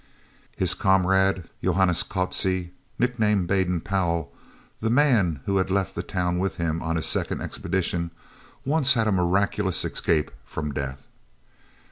[0.55, 4.33] His comrade, Johannes Coetzee, nicknamed Baden Powell,
[4.79, 8.09] the man who had left the town with him on his second expedition,
[8.65, 11.05] once had a miraculous escape from death.